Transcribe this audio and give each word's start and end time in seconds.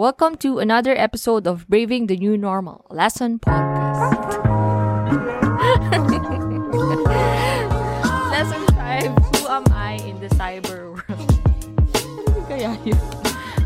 Welcome 0.00 0.40
to 0.40 0.64
another 0.64 0.96
episode 0.96 1.44
of 1.44 1.68
Braving 1.68 2.08
the 2.08 2.16
New 2.16 2.40
Normal 2.40 2.88
Lesson 2.88 3.36
Podcast. 3.36 4.32
Lesson 8.32 8.64
5, 8.80 9.12
Who 9.12 9.44
am 9.44 9.68
I 9.68 10.00
in 10.00 10.16
the 10.24 10.32
cyber 10.40 10.96
world? 10.96 11.04
Ano 11.04 12.40
kaya 12.48 12.72
yun? 12.80 12.96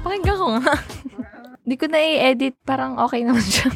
Pakinggan 0.03 0.35
ko 0.35 0.59
nga. 0.59 0.75
Hindi 1.63 1.75
ko 1.79 1.87
na 1.87 2.03
i-edit. 2.03 2.59
Parang 2.67 2.99
okay 2.99 3.23
naman 3.23 3.47
siya. 3.47 3.71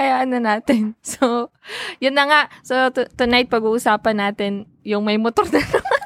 Hayaan 0.00 0.32
na 0.32 0.40
natin. 0.40 0.96
So, 1.04 1.52
yun 2.00 2.16
na 2.16 2.32
nga. 2.32 2.48
So, 2.64 2.88
t- 2.96 3.12
tonight 3.12 3.52
pag-uusapan 3.52 4.24
natin 4.24 4.72
yung 4.88 5.04
may 5.04 5.20
motor 5.20 5.44
na 5.52 5.60
naman. 5.60 6.00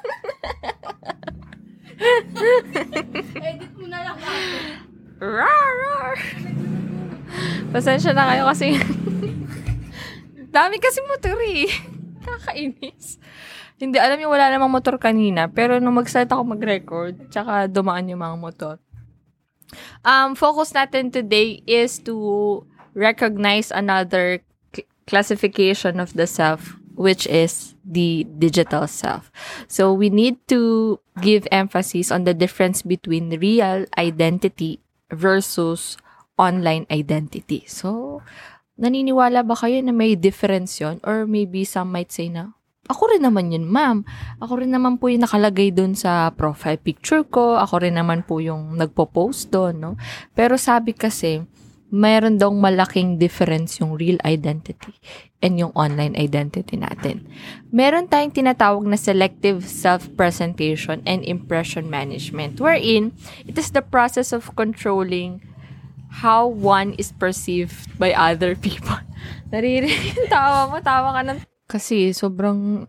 Edit 3.46 3.70
mo 3.78 3.86
na 3.86 4.10
lang 4.10 4.18
ako. 4.18 4.85
Rar, 5.16 5.70
rar. 5.80 6.16
Pasensya 7.72 8.12
na 8.12 8.28
kayo 8.28 8.44
kasi 8.48 8.76
dami 10.56 10.76
kasi 10.76 11.00
motor 11.08 11.40
eh. 11.40 11.68
Kakainis. 12.20 13.16
Hindi, 13.76 14.00
alam 14.00 14.16
niyo, 14.16 14.32
wala 14.32 14.48
namang 14.48 14.72
motor 14.72 14.96
kanina. 14.96 15.48
Pero 15.52 15.76
nung 15.80 16.00
mag-start 16.00 16.32
ako 16.32 16.56
mag-record, 16.56 17.28
tsaka 17.28 17.68
dumaan 17.68 18.08
yung 18.08 18.24
mga 18.24 18.36
motor. 18.40 18.74
Um, 20.04 20.32
focus 20.32 20.72
natin 20.72 21.12
today 21.12 21.60
is 21.68 22.00
to 22.04 22.64
recognize 22.96 23.68
another 23.68 24.40
cl- 24.72 24.88
classification 25.04 26.00
of 26.00 26.16
the 26.16 26.24
self, 26.24 26.80
which 26.96 27.28
is 27.28 27.76
the 27.84 28.24
digital 28.40 28.88
self. 28.88 29.28
So 29.68 29.92
we 29.92 30.08
need 30.08 30.40
to 30.48 30.96
give 31.20 31.44
emphasis 31.52 32.08
on 32.08 32.24
the 32.24 32.32
difference 32.32 32.80
between 32.80 33.28
real 33.36 33.84
identity 33.98 34.85
versus 35.12 35.96
online 36.36 36.84
identity. 36.92 37.64
So, 37.66 38.20
naniniwala 38.76 39.46
ba 39.46 39.56
kayo 39.56 39.80
na 39.80 39.92
may 39.92 40.14
difference 40.14 40.78
yon 40.78 41.00
Or 41.02 41.24
maybe 41.24 41.64
some 41.64 41.92
might 41.92 42.12
say 42.12 42.28
na, 42.28 42.56
ako 42.86 43.10
rin 43.10 43.22
naman 43.26 43.50
yun, 43.50 43.66
ma'am. 43.66 44.06
Ako 44.38 44.62
rin 44.62 44.70
naman 44.70 45.02
po 45.02 45.10
yung 45.10 45.26
nakalagay 45.26 45.74
dun 45.74 45.98
sa 45.98 46.30
profile 46.30 46.78
picture 46.78 47.26
ko. 47.26 47.58
Ako 47.58 47.82
rin 47.82 47.98
naman 47.98 48.22
po 48.22 48.38
yung 48.38 48.78
nagpo-post 48.78 49.50
doon, 49.50 49.74
no? 49.82 49.92
Pero 50.38 50.54
sabi 50.54 50.94
kasi, 50.94 51.42
mayroon 51.90 52.38
daw 52.38 52.50
malaking 52.50 53.18
difference 53.18 53.78
yung 53.78 53.94
real 53.94 54.18
identity 54.26 54.94
and 55.38 55.58
yung 55.58 55.70
online 55.78 56.18
identity 56.18 56.74
natin. 56.74 57.22
Meron 57.70 58.10
tayong 58.10 58.34
tinatawag 58.34 58.82
na 58.86 58.98
selective 58.98 59.62
self-presentation 59.62 61.02
and 61.06 61.22
impression 61.22 61.86
management 61.86 62.58
wherein 62.58 63.14
it 63.46 63.54
is 63.54 63.70
the 63.70 63.84
process 63.84 64.34
of 64.34 64.50
controlling 64.58 65.38
how 66.22 66.46
one 66.48 66.96
is 66.98 67.14
perceived 67.14 67.86
by 68.00 68.10
other 68.16 68.58
people. 68.58 68.98
Naririnig 69.52 70.16
yung 70.16 70.30
tawa 70.32 70.66
mo, 70.66 70.82
tawa 70.82 71.14
ka 71.14 71.22
ng... 71.22 71.38
Kasi 71.66 72.14
sobrang 72.14 72.86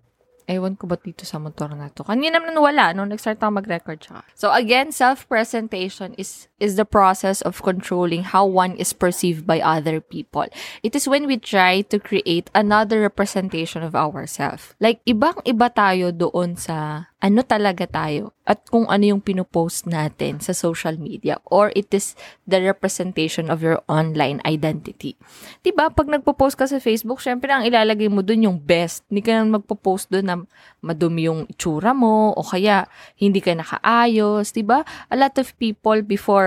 Ewan 0.47 0.79
ko 0.79 0.87
ba 0.87 0.95
dito 0.95 1.27
sa 1.27 1.43
motor 1.43 1.75
na 1.75 1.91
to. 1.91 2.07
Kanina 2.07 2.39
naman 2.39 2.55
wala, 2.55 2.95
no? 2.95 3.03
Nag-start 3.03 3.43
ako 3.43 3.59
mag-record 3.59 3.99
siya. 3.99 4.23
So 4.31 4.47
again, 4.55 4.95
self-presentation 4.95 6.15
is 6.15 6.47
is 6.59 6.75
the 6.75 6.85
process 6.85 7.41
of 7.41 7.61
controlling 7.61 8.23
how 8.23 8.45
one 8.45 8.73
is 8.75 8.93
perceived 8.93 9.45
by 9.45 9.61
other 9.61 10.01
people. 10.01 10.45
It 10.81 10.95
is 10.95 11.07
when 11.07 11.27
we 11.27 11.37
try 11.37 11.81
to 11.87 11.97
create 11.99 12.49
another 12.55 13.01
representation 13.01 13.83
of 13.83 13.93
ourselves. 13.95 14.73
Like, 14.81 15.01
ibang-iba 15.05 15.69
tayo 15.73 16.09
doon 16.09 16.57
sa 16.57 17.07
ano 17.17 17.41
talaga 17.41 17.89
tayo 17.89 18.37
at 18.45 18.61
kung 18.69 18.85
ano 18.85 19.01
yung 19.01 19.25
pinupost 19.25 19.89
natin 19.89 20.37
sa 20.37 20.53
social 20.53 21.01
media 21.01 21.41
or 21.49 21.73
it 21.73 21.89
is 21.89 22.13
the 22.45 22.61
representation 22.61 23.49
of 23.49 23.65
your 23.65 23.81
online 23.89 24.37
identity. 24.45 25.17
'Di 25.65 25.73
ba 25.73 25.89
Pag 25.89 26.13
nagpo-post 26.13 26.53
ka 26.53 26.69
sa 26.69 26.77
Facebook, 26.77 27.17
syempre 27.17 27.49
ang 27.49 27.65
ilalagay 27.65 28.05
mo 28.05 28.21
doon 28.21 28.53
yung 28.53 28.59
best. 28.61 29.01
Hindi 29.09 29.25
ka 29.25 29.33
nang 29.33 29.49
magpo-post 29.49 30.13
doon 30.13 30.25
na 30.29 30.35
madumi 30.77 31.25
yung 31.25 31.49
itsura 31.49 31.97
mo 31.97 32.37
o 32.37 32.45
kaya 32.45 32.85
hindi 33.17 33.41
ka 33.41 33.57
nakaayos, 33.57 34.53
'di 34.53 34.63
ba 34.63 34.85
A 35.09 35.17
lot 35.17 35.35
of 35.41 35.57
people 35.57 36.05
before 36.05 36.46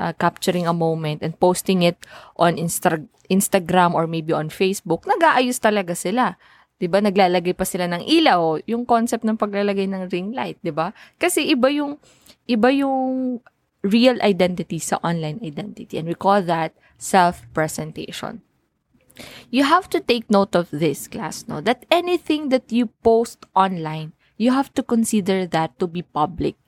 uh, 0.00 0.12
capturing 0.16 0.66
a 0.66 0.74
moment 0.74 1.22
and 1.22 1.36
posting 1.38 1.84
it 1.84 2.00
on 2.40 2.56
Insta- 2.56 3.08
Instagram 3.28 3.92
or 3.94 4.08
maybe 4.08 4.32
on 4.32 4.48
Facebook, 4.48 5.04
nag-aayos 5.04 5.60
talaga 5.60 5.92
sila. 5.92 6.36
'di 6.78 6.90
ba? 6.90 6.98
Naglalagay 7.00 7.54
pa 7.54 7.64
sila 7.64 7.86
ng 7.88 8.02
ilaw, 8.04 8.60
yung 8.66 8.84
concept 8.84 9.22
ng 9.22 9.38
paglalagay 9.38 9.86
ng 9.86 10.10
ring 10.10 10.34
light, 10.34 10.58
'di 10.60 10.74
ba? 10.74 10.90
Kasi 11.16 11.46
iba 11.48 11.70
yung 11.70 11.96
iba 12.44 12.68
yung 12.68 13.38
real 13.84 14.16
identity 14.24 14.80
sa 14.80 14.96
online 15.04 15.40
identity 15.44 16.00
and 16.00 16.08
we 16.08 16.16
call 16.16 16.40
that 16.40 16.72
self-presentation. 16.96 18.40
You 19.54 19.62
have 19.62 19.86
to 19.94 20.02
take 20.02 20.26
note 20.26 20.58
of 20.58 20.74
this 20.74 21.06
class, 21.06 21.46
no? 21.46 21.62
That 21.62 21.86
anything 21.86 22.50
that 22.50 22.74
you 22.74 22.90
post 23.06 23.46
online, 23.54 24.10
you 24.34 24.50
have 24.50 24.74
to 24.74 24.82
consider 24.82 25.46
that 25.54 25.78
to 25.78 25.86
be 25.86 26.02
public. 26.02 26.58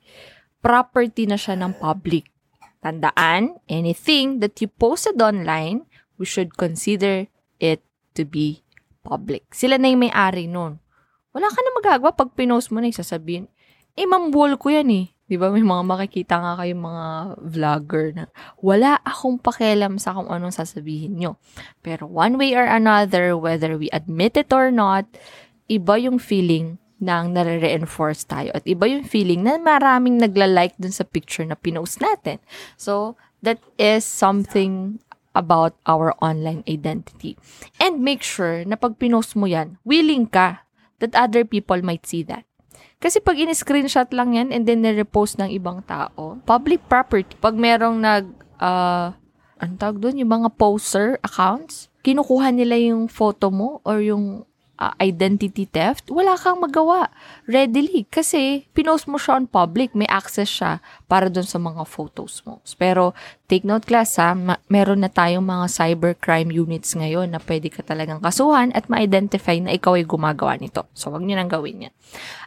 Property 0.63 1.27
na 1.27 1.35
siya 1.35 1.59
ng 1.59 1.75
public. 1.75 2.31
Tandaan, 2.87 3.59
anything 3.67 4.39
that 4.39 4.55
you 4.63 4.71
posted 4.71 5.19
online, 5.19 5.83
we 6.15 6.23
should 6.23 6.55
consider 6.55 7.27
it 7.59 7.83
to 8.15 8.23
be 8.23 8.63
public. 9.03 9.43
Sila 9.51 9.75
na 9.75 9.91
yung 9.91 10.07
may-ari 10.07 10.47
nun. 10.47 10.79
Wala 11.35 11.51
ka 11.51 11.59
na 11.59 11.75
magagawa 11.75 12.15
pag 12.15 12.31
pinost 12.31 12.71
mo 12.71 12.79
na 12.79 12.87
sasabihin, 12.87 13.51
eh, 13.99 14.07
mambol 14.07 14.55
ko 14.55 14.71
yan 14.71 14.87
eh. 14.87 15.11
Di 15.27 15.35
ba 15.35 15.51
may 15.51 15.67
mga 15.67 15.83
makikita 15.83 16.39
nga 16.39 16.55
kayo 16.55 16.71
mga 16.79 17.05
vlogger 17.43 18.05
na 18.15 18.23
wala 18.63 18.95
akong 19.03 19.35
pakialam 19.35 19.99
sa 19.99 20.15
kung 20.15 20.31
anong 20.31 20.55
sasabihin 20.55 21.19
nyo. 21.19 21.35
Pero 21.83 22.07
one 22.07 22.39
way 22.39 22.55
or 22.55 22.63
another, 22.63 23.35
whether 23.35 23.75
we 23.75 23.91
admit 23.91 24.39
it 24.39 24.55
or 24.55 24.71
not, 24.71 25.03
iba 25.67 25.99
yung 25.99 26.23
feeling 26.23 26.79
na 26.97 27.25
nare-reinforce 27.25 28.25
tayo. 28.25 28.49
At 28.53 28.65
iba 28.65 28.89
yung 28.89 29.05
feeling 29.05 29.45
na 29.45 29.61
maraming 29.61 30.17
nagla-like 30.17 30.77
dun 30.81 30.93
sa 30.93 31.05
picture 31.05 31.45
na 31.45 31.57
pinost 31.57 32.01
natin. 32.01 32.41
So, 32.75 33.17
that 33.45 33.61
is 33.77 34.01
something 34.01 34.97
about 35.37 35.77
our 35.85 36.17
online 36.17 36.65
identity. 36.65 37.37
And 37.77 38.01
make 38.01 38.25
sure 38.25 38.65
na 38.65 38.73
pag 38.73 38.97
pinost 38.97 39.37
mo 39.37 39.45
yan, 39.45 39.77
willing 39.85 40.25
ka 40.25 40.65
that 40.97 41.13
other 41.13 41.45
people 41.45 41.77
might 41.85 42.09
see 42.09 42.25
that. 42.25 42.41
Kasi 42.97 43.21
pag 43.21 43.37
in-screenshot 43.37 44.09
lang 44.09 44.33
yan 44.33 44.49
and 44.49 44.65
then 44.65 44.81
nire-post 44.81 45.37
ng 45.37 45.53
ibang 45.53 45.85
tao, 45.85 46.41
public 46.49 46.81
property. 46.89 47.37
Pag 47.37 47.53
merong 47.53 48.01
nag, 48.01 48.25
uh, 48.57 49.13
ang 49.61 49.73
tawag 49.77 50.01
doon, 50.01 50.17
yung 50.17 50.33
mga 50.33 50.49
poster 50.57 51.21
accounts, 51.21 51.93
kinukuha 52.01 52.49
nila 52.49 52.73
yung 52.81 53.05
photo 53.05 53.53
mo 53.53 53.85
or 53.85 54.01
yung 54.01 54.46
uh, 54.77 54.93
identity 55.01 55.65
theft, 55.65 56.09
wala 56.13 56.37
kang 56.37 56.61
magawa 56.61 57.09
readily 57.49 58.05
kasi 58.07 58.69
pinost 58.71 59.09
mo 59.09 59.17
siya 59.17 59.41
on 59.41 59.45
public, 59.49 59.91
may 59.97 60.07
access 60.07 60.47
siya 60.47 60.79
para 61.09 61.27
dun 61.27 61.45
sa 61.45 61.57
mga 61.57 61.83
photos 61.89 62.45
mo. 62.45 62.61
Pero 62.77 63.17
take 63.49 63.65
note 63.65 63.89
class 63.89 64.15
ha, 64.21 64.37
ma- 64.37 64.61
meron 64.69 65.01
na 65.03 65.11
tayong 65.11 65.43
mga 65.43 65.65
cybercrime 65.67 66.53
units 66.53 66.93
ngayon 66.93 67.33
na 67.33 67.41
pwede 67.41 67.73
ka 67.73 67.81
talagang 67.81 68.21
kasuhan 68.21 68.69
at 68.77 68.87
ma-identify 68.87 69.57
na 69.59 69.73
ikaw 69.73 69.97
ay 69.97 70.05
gumagawa 70.05 70.55
nito. 70.57 70.85
So, 70.93 71.11
wag 71.11 71.25
nyo 71.25 71.35
nang 71.35 71.51
gawin 71.51 71.89
yan. 71.89 71.93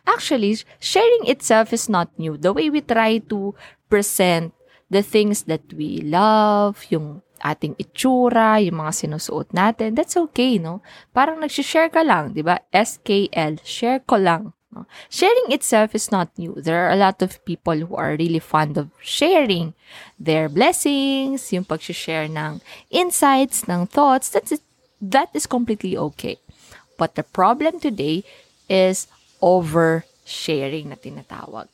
Actually, 0.07 0.57
sharing 0.79 1.29
itself 1.29 1.75
is 1.75 1.91
not 1.91 2.09
new. 2.17 2.39
The 2.39 2.55
way 2.55 2.71
we 2.71 2.81
try 2.81 3.21
to 3.31 3.53
present 3.91 4.55
the 4.91 5.03
things 5.07 5.47
that 5.47 5.63
we 5.75 6.03
love, 6.03 6.83
yung 6.91 7.23
ating 7.41 7.75
itsura, 7.81 8.61
yung 8.63 8.81
mga 8.85 8.93
sinusuot 9.05 9.51
natin, 9.57 9.97
that's 9.97 10.17
okay, 10.17 10.61
no? 10.61 10.85
Parang 11.11 11.41
nag-share 11.41 11.89
ka 11.89 12.05
lang, 12.05 12.37
di 12.37 12.45
ba? 12.45 12.61
SKL, 12.71 13.61
share 13.65 14.01
ko 14.05 14.21
lang. 14.21 14.53
No? 14.71 14.87
Sharing 15.11 15.51
itself 15.51 15.99
is 15.99 16.15
not 16.15 16.31
new. 16.39 16.55
There 16.55 16.87
are 16.87 16.95
a 16.95 17.01
lot 17.01 17.19
of 17.27 17.43
people 17.43 17.75
who 17.75 17.99
are 17.99 18.15
really 18.15 18.39
fond 18.39 18.79
of 18.79 18.95
sharing 19.03 19.75
their 20.15 20.47
blessings, 20.47 21.51
yung 21.51 21.67
pag-share 21.67 22.31
ng 22.31 22.63
insights, 22.95 23.67
ng 23.67 23.91
thoughts, 23.91 24.31
that's 24.31 24.55
it, 24.55 24.63
that 25.03 25.35
is 25.35 25.51
completely 25.51 25.99
okay. 25.99 26.39
But 26.95 27.19
the 27.19 27.27
problem 27.27 27.81
today 27.83 28.23
is 28.71 29.11
oversharing 29.43 30.95
na 30.95 31.01
tinatawag. 31.01 31.67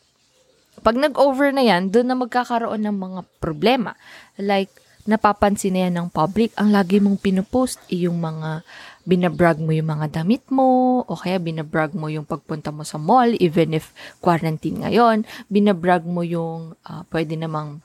Pag 0.81 0.97
nag-over 0.97 1.51
na 1.51 1.67
yan, 1.67 1.91
doon 1.91 2.09
na 2.09 2.17
magkakaroon 2.17 2.87
ng 2.87 2.97
mga 2.97 3.21
problema. 3.43 3.99
Like, 4.39 4.71
napapansin 5.07 5.75
na 5.75 5.89
yan 5.89 5.95
ng 5.99 6.09
public, 6.11 6.55
ang 6.55 6.71
lagi 6.71 7.03
mong 7.03 7.19
pinupost 7.19 7.83
yung 7.91 8.23
mga 8.23 8.63
binabrag 9.07 9.63
mo 9.63 9.71
yung 9.71 9.87
mga 9.87 10.23
damit 10.23 10.43
mo, 10.51 11.03
o 11.07 11.15
kaya 11.15 11.39
binabrag 11.39 11.95
mo 11.95 12.11
yung 12.11 12.27
pagpunta 12.27 12.75
mo 12.75 12.83
sa 12.83 12.99
mall, 12.99 13.31
even 13.39 13.75
if 13.75 13.95
quarantine 14.19 14.83
ngayon, 14.83 15.23
binabrag 15.47 16.03
mo 16.03 16.27
yung 16.27 16.75
uh, 16.87 17.03
pwede 17.15 17.39
namang 17.39 17.83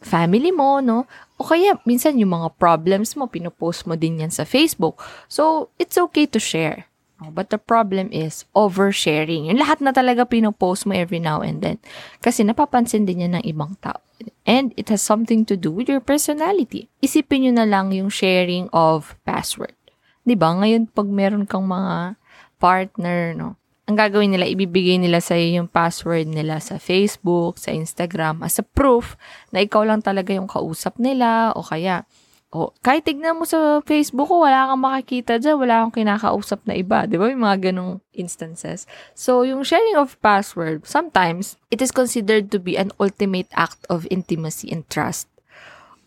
family 0.00 0.50
mo, 0.50 0.80
no? 0.80 1.04
O 1.36 1.44
kaya, 1.44 1.76
minsan 1.84 2.16
yung 2.18 2.32
mga 2.32 2.56
problems 2.56 3.14
mo, 3.14 3.28
pinupost 3.28 3.84
mo 3.84 3.94
din 3.94 4.24
yan 4.24 4.32
sa 4.32 4.48
Facebook. 4.48 5.02
So, 5.28 5.68
it's 5.76 5.98
okay 5.98 6.24
to 6.30 6.40
share. 6.40 6.89
Oh, 7.20 7.28
But 7.28 7.52
the 7.52 7.60
problem 7.60 8.08
is 8.10 8.48
oversharing. 8.56 9.52
Yung 9.52 9.60
lahat 9.60 9.84
na 9.84 9.92
talaga 9.92 10.24
pinopost 10.24 10.88
mo 10.88 10.96
every 10.96 11.20
now 11.20 11.44
and 11.44 11.60
then. 11.60 11.76
Kasi 12.24 12.40
napapansin 12.42 13.04
din 13.04 13.28
yan 13.28 13.36
ng 13.36 13.44
ibang 13.44 13.76
tao. 13.84 14.00
And 14.48 14.72
it 14.80 14.88
has 14.88 15.04
something 15.04 15.44
to 15.48 15.54
do 15.56 15.68
with 15.68 15.92
your 15.92 16.00
personality. 16.00 16.88
Isipin 17.04 17.44
nyo 17.44 17.52
na 17.60 17.68
lang 17.68 17.92
yung 17.92 18.08
sharing 18.08 18.72
of 18.72 19.16
password. 19.28 19.76
ba 20.24 20.48
Ngayon, 20.56 20.88
pag 20.92 21.08
meron 21.08 21.44
kang 21.44 21.68
mga 21.68 22.16
partner, 22.60 23.36
no, 23.36 23.60
ang 23.90 23.98
gagawin 23.98 24.30
nila, 24.30 24.46
ibibigay 24.46 25.02
nila 25.02 25.18
sa 25.18 25.34
yung 25.34 25.66
password 25.66 26.30
nila 26.30 26.62
sa 26.62 26.78
Facebook, 26.78 27.58
sa 27.58 27.74
Instagram, 27.74 28.46
as 28.46 28.62
a 28.62 28.64
proof 28.64 29.18
na 29.50 29.66
ikaw 29.66 29.82
lang 29.82 29.98
talaga 29.98 30.30
yung 30.30 30.46
kausap 30.46 30.94
nila, 31.02 31.50
o 31.58 31.66
kaya, 31.66 32.06
o 32.50 32.74
kahit 32.82 33.06
tignan 33.06 33.38
mo 33.38 33.46
sa 33.46 33.78
Facebook 33.86 34.26
ko, 34.26 34.42
wala 34.42 34.66
kang 34.66 34.82
makakita 34.82 35.38
dyan, 35.38 35.54
wala 35.54 35.86
kang 35.86 36.02
kinakausap 36.02 36.58
na 36.66 36.74
iba. 36.74 37.06
Di 37.06 37.14
ba? 37.14 37.30
Yung 37.30 37.46
mga 37.46 37.70
ganong 37.70 38.02
instances. 38.10 38.90
So, 39.14 39.46
yung 39.46 39.62
sharing 39.62 39.94
of 39.94 40.18
password, 40.18 40.82
sometimes, 40.82 41.54
it 41.70 41.78
is 41.78 41.94
considered 41.94 42.50
to 42.50 42.58
be 42.58 42.74
an 42.74 42.90
ultimate 42.98 43.46
act 43.54 43.86
of 43.86 44.02
intimacy 44.10 44.66
and 44.66 44.82
trust. 44.90 45.30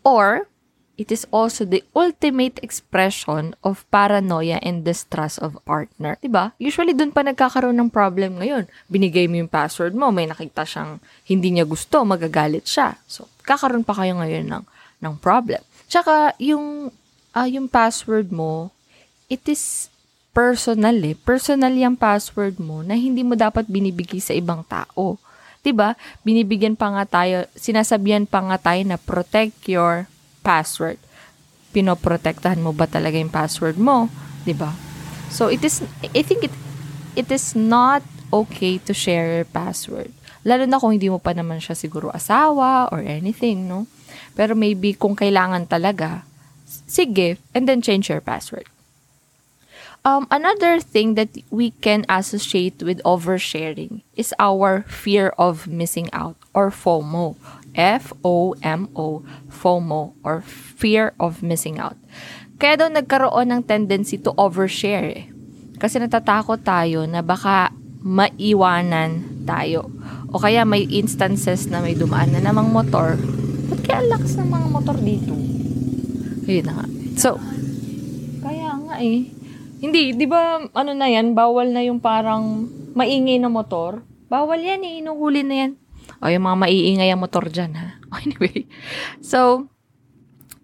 Or, 0.04 0.52
it 1.00 1.16
is 1.16 1.24
also 1.32 1.64
the 1.64 1.80
ultimate 1.96 2.60
expression 2.60 3.56
of 3.64 3.88
paranoia 3.90 4.60
and 4.62 4.86
distrust 4.86 5.42
of 5.42 5.58
partner. 5.66 6.22
'Di 6.22 6.30
ba? 6.30 6.54
Usually 6.62 6.94
dun 6.94 7.10
pa 7.10 7.26
nagkakaroon 7.26 7.80
ng 7.82 7.90
problem 7.90 8.38
ngayon. 8.38 8.70
Binigay 8.92 9.26
mo 9.26 9.42
yung 9.42 9.50
password 9.50 9.98
mo, 9.98 10.14
may 10.14 10.30
nakita 10.30 10.62
siyang 10.68 11.02
hindi 11.26 11.50
niya 11.50 11.66
gusto, 11.66 12.06
magagalit 12.06 12.70
siya. 12.70 13.00
So, 13.10 13.26
kakaroon 13.42 13.88
pa 13.88 13.98
kayo 13.98 14.22
ngayon 14.22 14.46
ng 14.46 14.64
ng 15.04 15.16
problem. 15.20 15.60
Tsaka 15.94 16.34
yung 16.42 16.90
uh, 17.38 17.46
yung 17.46 17.70
password 17.70 18.34
mo, 18.34 18.74
it 19.30 19.46
is 19.46 19.94
personal 20.34 20.98
eh. 21.06 21.14
Personal 21.14 21.70
yung 21.78 21.94
password 21.94 22.58
mo 22.58 22.82
na 22.82 22.98
hindi 22.98 23.22
mo 23.22 23.38
dapat 23.38 23.70
binibigay 23.70 24.18
sa 24.18 24.34
ibang 24.34 24.66
tao. 24.66 25.22
'Di 25.62 25.70
ba? 25.70 25.94
Binibigyan 26.26 26.74
pa 26.74 26.90
nga 26.98 27.06
tayo, 27.06 27.46
sinasabihan 27.54 28.26
pa 28.26 28.42
nga 28.42 28.58
tayo 28.58 28.82
na 28.90 28.98
protect 28.98 29.70
your 29.70 30.10
password. 30.42 30.98
Pinoprotektahan 31.78 32.66
mo 32.66 32.74
ba 32.74 32.90
talaga 32.90 33.22
yung 33.22 33.30
password 33.30 33.78
mo? 33.78 34.10
'Di 34.50 34.58
ba? 34.58 34.74
So 35.30 35.54
it 35.54 35.62
is 35.62 35.86
I 36.02 36.26
think 36.26 36.50
it 36.50 36.56
it 37.14 37.30
is 37.30 37.54
not 37.54 38.02
okay 38.34 38.82
to 38.82 38.98
share 38.98 39.30
your 39.38 39.46
password. 39.46 40.10
Lalo 40.42 40.66
na 40.66 40.82
kung 40.82 40.98
hindi 40.98 41.06
mo 41.06 41.22
pa 41.22 41.38
naman 41.38 41.62
siya 41.62 41.78
siguro 41.78 42.10
asawa 42.10 42.90
or 42.90 43.06
anything, 43.06 43.70
no? 43.70 43.86
Pero 44.34 44.56
maybe 44.56 44.94
kung 44.94 45.16
kailangan 45.16 45.70
talaga, 45.70 46.24
sige, 46.88 47.38
and 47.54 47.68
then 47.70 47.82
change 47.82 48.10
your 48.10 48.22
password. 48.22 48.66
Um, 50.04 50.28
another 50.28 50.84
thing 50.84 51.16
that 51.16 51.32
we 51.48 51.72
can 51.80 52.04
associate 52.12 52.84
with 52.84 53.00
oversharing 53.08 54.04
is 54.20 54.36
our 54.36 54.84
fear 54.84 55.32
of 55.40 55.64
missing 55.66 56.12
out 56.12 56.36
or 56.52 56.68
FOMO 56.68 57.40
F-O-M-O, 57.74 59.26
FOMO, 59.50 60.14
or 60.22 60.42
fear 60.46 61.14
of 61.18 61.42
missing 61.42 61.82
out. 61.82 61.98
Kaya 62.62 62.78
daw 62.78 62.90
nagkaroon 62.90 63.50
ng 63.50 63.62
tendency 63.66 64.22
to 64.22 64.32
overshare 64.38 65.10
eh. 65.10 65.26
Kasi 65.82 65.98
natatakot 65.98 66.62
tayo 66.62 67.04
na 67.10 67.26
baka 67.26 67.74
maiwanan 68.06 69.44
tayo. 69.44 69.90
O 70.30 70.38
kaya 70.38 70.64
may 70.64 70.86
instances 70.86 71.66
na 71.68 71.82
may 71.82 71.98
dumaan 71.98 72.32
na 72.32 72.40
namang 72.46 72.70
motor. 72.70 73.18
Kaya 73.94 74.10
lakas 74.10 74.34
ng 74.42 74.50
mga 74.50 74.68
motor 74.74 74.98
dito? 74.98 75.34
Ayun 76.50 76.66
na 76.66 76.74
nga. 76.82 76.86
So, 77.14 77.38
kaya 78.42 78.74
nga 78.90 78.96
eh. 78.98 79.30
Hindi, 79.86 80.18
di 80.18 80.26
ba 80.26 80.66
ano 80.66 80.92
na 80.98 81.08
yan, 81.14 81.38
bawal 81.38 81.70
na 81.70 81.86
yung 81.86 82.02
parang 82.02 82.66
maingay 82.98 83.38
na 83.38 83.54
motor? 83.54 84.02
Bawal 84.34 84.66
yan 84.66 84.82
eh, 84.82 85.06
inuhuli 85.06 85.46
na 85.46 85.56
yan. 85.62 85.72
O 86.26 86.32
yung 86.32 86.42
mga 86.42 86.58
maiingay 86.58 87.10
ang 87.14 87.22
motor 87.22 87.46
dyan, 87.54 87.78
ha? 87.78 88.02
Anyway. 88.26 88.66
So, 89.22 89.70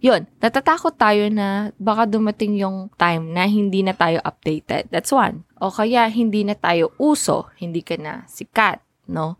yun. 0.01 0.25
Natatakot 0.41 0.97
tayo 0.97 1.29
na 1.29 1.69
baka 1.77 2.09
dumating 2.09 2.57
yung 2.57 2.89
time 2.97 3.29
na 3.29 3.45
hindi 3.45 3.85
na 3.85 3.93
tayo 3.93 4.25
updated. 4.25 4.89
That's 4.89 5.13
one. 5.13 5.45
O 5.61 5.69
kaya 5.69 6.09
hindi 6.09 6.41
na 6.41 6.57
tayo 6.57 6.97
uso. 6.97 7.51
Hindi 7.61 7.85
ka 7.85 7.93
na 8.01 8.25
sikat, 8.25 8.81
no? 9.05 9.37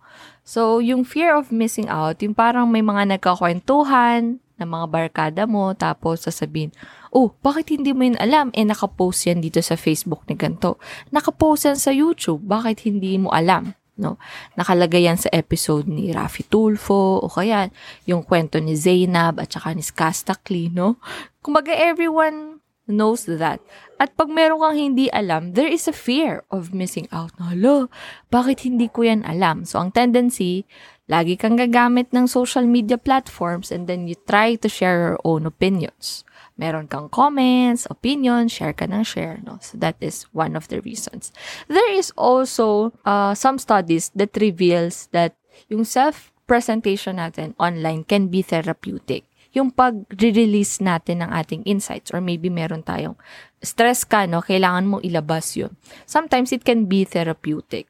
So, 0.50 0.82
yung 0.82 1.06
fear 1.06 1.38
of 1.38 1.54
missing 1.54 1.86
out, 1.94 2.26
yung 2.26 2.34
parang 2.34 2.74
may 2.74 2.82
mga 2.82 3.22
nagkakwentuhan 3.22 4.42
ng 4.42 4.66
mga 4.66 4.86
barkada 4.90 5.44
mo, 5.46 5.78
tapos 5.78 6.26
sasabihin, 6.26 6.74
oh, 7.14 7.38
bakit 7.46 7.70
hindi 7.70 7.94
mo 7.94 8.02
yun 8.10 8.18
alam? 8.18 8.50
Eh, 8.58 8.66
nakapost 8.66 9.30
yan 9.30 9.46
dito 9.46 9.62
sa 9.62 9.78
Facebook 9.78 10.26
ni 10.26 10.34
ganito. 10.34 10.82
Nakapost 11.14 11.70
yan 11.70 11.78
sa 11.78 11.94
YouTube. 11.94 12.42
Bakit 12.42 12.90
hindi 12.90 13.22
mo 13.22 13.30
alam? 13.30 13.78
no? 14.00 14.18
Nakalagay 14.56 15.06
yan 15.06 15.20
sa 15.20 15.30
episode 15.36 15.86
ni 15.86 16.10
Rafi 16.16 16.48
Tulfo 16.48 17.20
o 17.20 17.28
kaya 17.28 17.68
yung 18.08 18.24
kwento 18.24 18.58
ni 18.58 18.74
Zainab 18.74 19.38
at 19.44 19.52
saka 19.52 19.76
ni 19.76 19.84
Skastakli, 19.84 20.72
no? 20.72 20.98
Kumbaga 21.44 21.76
everyone 21.76 22.49
knows 22.90 23.30
that. 23.30 23.62
At 24.02 24.18
pag 24.18 24.28
meron 24.28 24.60
kang 24.60 24.76
hindi 24.76 25.08
alam, 25.14 25.54
there 25.54 25.70
is 25.70 25.88
a 25.88 25.96
fear 25.96 26.42
of 26.50 26.74
missing 26.74 27.08
out. 27.14 27.32
Hala, 27.38 27.88
bakit 28.34 28.66
hindi 28.66 28.90
ko 28.90 29.06
yan 29.06 29.22
alam? 29.24 29.64
So, 29.64 29.78
ang 29.78 29.94
tendency, 29.94 30.66
lagi 31.06 31.38
kang 31.38 31.56
gagamit 31.56 32.10
ng 32.10 32.26
social 32.26 32.66
media 32.66 32.98
platforms 32.98 33.70
and 33.70 33.86
then 33.86 34.10
you 34.10 34.18
try 34.26 34.58
to 34.58 34.68
share 34.68 35.14
your 35.14 35.20
own 35.22 35.46
opinions 35.46 36.26
meron 36.60 36.92
kang 36.92 37.08
comments, 37.08 37.88
opinion, 37.88 38.52
share 38.52 38.76
ka 38.76 38.84
ng 38.84 39.08
share. 39.08 39.40
No? 39.48 39.58
So 39.64 39.80
that 39.80 39.96
is 40.04 40.28
one 40.36 40.60
of 40.60 40.68
the 40.68 40.84
reasons. 40.84 41.32
There 41.72 41.88
is 41.96 42.12
also 42.20 42.92
uh, 43.08 43.32
some 43.34 43.58
studies 43.58 44.12
that 44.20 44.36
reveals 44.36 45.08
that 45.16 45.40
yung 45.72 45.88
self-presentation 45.88 47.16
natin 47.16 47.56
online 47.56 48.04
can 48.04 48.28
be 48.28 48.44
therapeutic. 48.44 49.24
Yung 49.58 49.74
pag-release 49.74 50.82
natin 50.82 51.26
ng 51.26 51.32
ating 51.34 51.66
insights 51.66 52.14
or 52.14 52.22
maybe 52.22 52.50
meron 52.54 52.86
tayong 52.86 53.18
stress 53.60 54.06
ka, 54.06 54.30
no? 54.30 54.46
kailangan 54.46 54.86
mo 54.86 54.98
ilabas 55.02 55.58
yun. 55.58 55.74
Sometimes 56.06 56.54
it 56.54 56.62
can 56.62 56.86
be 56.86 57.04
therapeutic. 57.04 57.90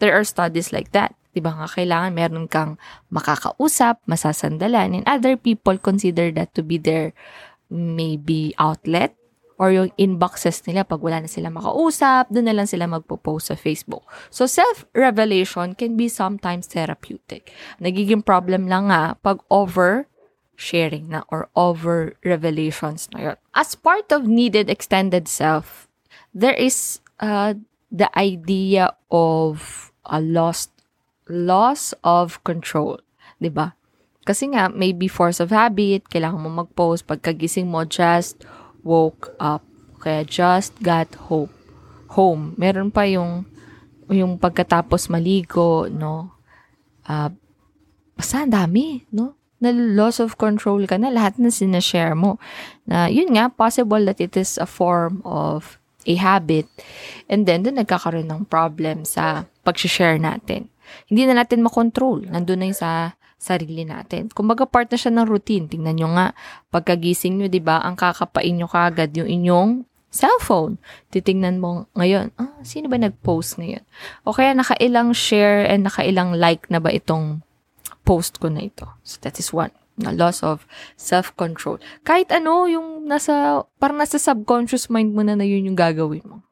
There 0.00 0.16
are 0.16 0.24
studies 0.24 0.72
like 0.72 0.90
that. 0.96 1.12
Di 1.34 1.42
ba 1.42 1.50
nga, 1.50 1.66
kailangan 1.66 2.14
meron 2.14 2.46
kang 2.46 2.78
makakausap, 3.10 3.98
masasandalan, 4.06 5.02
and 5.02 5.04
other 5.06 5.34
people 5.34 5.76
consider 5.76 6.30
that 6.30 6.54
to 6.54 6.62
be 6.62 6.78
their 6.78 7.10
maybe 7.66 8.54
outlet 8.56 9.18
or 9.58 9.70
yung 9.70 9.90
inboxes 9.94 10.62
nila 10.66 10.82
pag 10.82 10.98
wala 10.98 11.22
na 11.22 11.30
sila 11.30 11.50
makausap, 11.50 12.26
doon 12.30 12.46
na 12.50 12.54
lang 12.54 12.66
sila 12.66 12.90
magpo-post 12.90 13.54
sa 13.54 13.56
Facebook. 13.58 14.02
So, 14.30 14.50
self-revelation 14.50 15.78
can 15.78 15.94
be 15.94 16.10
sometimes 16.10 16.66
therapeutic. 16.66 17.54
Nagiging 17.78 18.26
problem 18.26 18.66
lang 18.66 18.90
nga 18.90 19.14
pag 19.22 19.38
over 19.50 20.10
sharing 20.54 21.10
na 21.10 21.22
or 21.28 21.50
over 21.58 22.14
revelations 22.24 23.08
na 23.12 23.18
yun. 23.20 23.36
As 23.54 23.74
part 23.74 24.10
of 24.14 24.26
needed 24.26 24.70
extended 24.70 25.26
self, 25.26 25.86
there 26.34 26.54
is 26.54 27.00
uh, 27.18 27.54
the 27.90 28.10
idea 28.18 28.94
of 29.10 29.90
a 30.06 30.20
lost 30.20 30.70
loss 31.30 31.94
of 32.04 32.42
control, 32.44 33.00
'di 33.40 33.50
ba? 33.50 33.74
Kasi 34.24 34.48
nga, 34.56 34.72
maybe 34.72 35.04
force 35.04 35.36
of 35.36 35.52
habit, 35.52 36.08
kailangan 36.08 36.40
mo 36.40 36.64
mag-post, 36.64 37.04
pagkagising 37.04 37.68
mo, 37.68 37.84
just 37.84 38.40
woke 38.80 39.36
up. 39.36 39.60
Kaya 40.00 40.24
just 40.24 40.72
got 40.80 41.12
hope. 41.28 41.52
Home. 42.16 42.56
Meron 42.56 42.88
pa 42.88 43.04
yung, 43.04 43.44
yung 44.08 44.40
pagkatapos 44.40 45.12
maligo, 45.12 45.92
no? 45.92 46.40
Uh, 47.04 47.28
basta 48.16 48.40
ang 48.40 48.52
dami, 48.52 49.04
no? 49.12 49.36
Na 49.62 49.70
loss 49.70 50.18
of 50.18 50.40
control 50.40 50.86
ka 50.88 50.98
na, 50.98 51.10
lahat 51.10 51.38
na 51.38 51.50
sinashare 51.50 52.16
mo. 52.16 52.42
Na 52.88 53.06
yun 53.06 53.34
nga, 53.34 53.50
possible 53.52 54.02
that 54.06 54.18
it 54.18 54.34
is 54.34 54.58
a 54.58 54.66
form 54.66 55.22
of 55.22 55.78
a 56.04 56.14
habit. 56.20 56.68
And 57.30 57.48
then, 57.48 57.64
doon 57.64 57.80
nagkakaroon 57.80 58.28
ng 58.28 58.48
problem 58.48 59.08
sa 59.08 59.48
pag-share 59.64 60.20
natin. 60.20 60.68
Hindi 61.08 61.24
na 61.24 61.40
natin 61.40 61.64
makontrol. 61.64 62.28
Nandun 62.28 62.60
na 62.60 62.68
yung 62.68 62.76
sa 62.76 63.16
sarili 63.44 63.84
natin. 63.84 64.32
Kumbaga 64.32 64.64
part 64.64 64.88
na 64.88 64.96
siya 64.96 65.12
ng 65.12 65.28
routine. 65.28 65.68
Tingnan 65.68 65.96
nyo 66.00 66.08
nga, 66.16 66.26
pagkagising 66.72 67.36
nyo, 67.36 67.46
di 67.48 67.60
ba, 67.60 67.84
ang 67.84 67.96
kakapain 67.96 68.56
nyo 68.56 68.68
kagad 68.68 69.12
yung 69.16 69.28
inyong 69.28 69.70
cellphone. 70.14 70.78
Titingnan 71.10 71.58
mo 71.58 71.90
ngayon, 71.98 72.30
ah, 72.38 72.54
sino 72.62 72.86
ba 72.86 72.96
nag-post 72.96 73.58
ngayon? 73.58 73.82
O 74.22 74.32
kaya 74.32 74.54
nakailang 74.54 75.10
share 75.10 75.66
and 75.66 75.84
nakailang 75.84 76.38
like 76.38 76.70
na 76.70 76.78
ba 76.78 76.94
itong 76.94 77.42
post 78.04 78.38
ko 78.38 78.52
na 78.52 78.68
ito. 78.68 78.86
So 79.02 79.18
that 79.24 79.40
is 79.40 79.50
one 79.50 79.72
na 79.94 80.10
loss 80.10 80.42
of 80.42 80.66
self-control. 80.98 81.78
Kahit 82.02 82.34
ano, 82.34 82.66
yung 82.66 83.06
nasa, 83.06 83.62
parang 83.78 84.02
nasa 84.02 84.18
subconscious 84.18 84.90
mind 84.90 85.14
mo 85.14 85.22
na 85.22 85.38
na 85.38 85.46
yun 85.46 85.70
yung 85.70 85.78
gagawin 85.78 86.26
mo. 86.26 86.42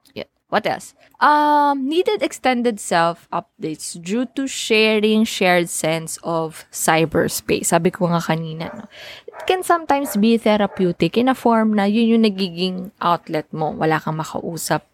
What 0.53 0.69
else? 0.69 0.93
Um, 1.17 1.89
needed 1.89 2.21
extended 2.21 2.77
self 2.77 3.25
updates 3.33 3.97
due 3.97 4.29
to 4.37 4.45
sharing 4.45 5.25
shared 5.25 5.73
sense 5.73 6.21
of 6.21 6.69
cyberspace. 6.69 7.73
Sabi 7.73 7.89
ko 7.89 8.13
nga 8.13 8.21
kanina, 8.21 8.69
no? 8.69 8.85
It 9.25 9.49
can 9.49 9.65
sometimes 9.65 10.13
be 10.21 10.37
therapeutic 10.37 11.17
in 11.17 11.33
a 11.33 11.35
form 11.35 11.73
na 11.73 11.89
yun 11.89 12.13
yung 12.13 12.29
nagiging 12.29 12.93
outlet 13.01 13.49
mo. 13.49 13.73
Wala 13.73 13.97
kang 13.97 14.21
makausap 14.21 14.85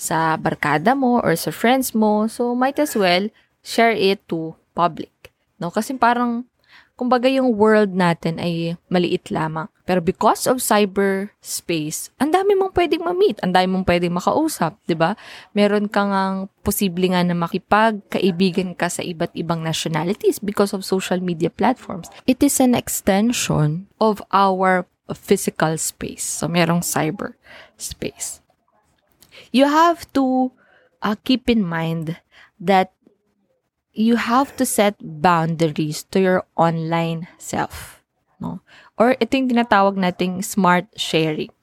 sa 0.00 0.40
barkada 0.40 0.96
mo 0.96 1.20
or 1.20 1.36
sa 1.36 1.52
friends 1.52 1.92
mo. 1.92 2.24
So, 2.24 2.56
might 2.56 2.80
as 2.80 2.96
well 2.96 3.28
share 3.60 3.92
it 3.92 4.24
to 4.32 4.56
public. 4.72 5.13
No? 5.58 5.70
Kasi 5.70 5.94
parang 5.96 6.46
kumbaga 6.94 7.26
yung 7.26 7.54
world 7.58 7.90
natin 7.90 8.38
ay 8.38 8.78
maliit 8.86 9.30
lamang. 9.30 9.66
Pero 9.84 10.00
because 10.00 10.48
of 10.48 10.64
cyberspace, 10.64 12.08
ang 12.16 12.32
dami 12.32 12.56
mong 12.56 12.72
pwedeng 12.72 13.04
ma-meet, 13.04 13.42
ang 13.44 13.52
dami 13.52 13.68
mong 13.68 13.84
pwedeng 13.84 14.16
makausap, 14.16 14.78
'di 14.88 14.96
ba? 14.96 15.18
Meron 15.52 15.90
kang 15.90 16.14
ang 16.14 16.48
posible 16.64 17.12
nga 17.12 17.20
na 17.20 17.36
makipagkaibigan 17.36 18.72
ka 18.78 18.88
sa 18.88 19.04
iba't 19.04 19.34
ibang 19.36 19.60
nationalities 19.60 20.40
because 20.40 20.72
of 20.72 20.86
social 20.86 21.20
media 21.20 21.52
platforms. 21.52 22.08
It 22.24 22.40
is 22.40 22.62
an 22.62 22.72
extension 22.72 23.90
of 24.00 24.24
our 24.32 24.88
physical 25.12 25.76
space. 25.76 26.24
So 26.24 26.48
merong 26.48 26.80
cyber 26.80 27.36
space. 27.76 28.40
You 29.52 29.68
have 29.68 30.08
to 30.16 30.54
uh, 31.04 31.20
keep 31.20 31.52
in 31.52 31.60
mind 31.60 32.16
that 32.56 32.96
you 33.94 34.18
have 34.18 34.54
to 34.58 34.66
set 34.66 34.98
boundaries 34.98 36.02
to 36.10 36.18
your 36.18 36.42
online 36.58 37.30
self. 37.38 38.02
No? 38.42 38.60
Or 38.98 39.14
ito 39.22 39.38
yung 39.38 39.48
tinatawag 39.48 39.94
nating 39.94 40.42
smart 40.42 40.90
sharing. 40.98 41.54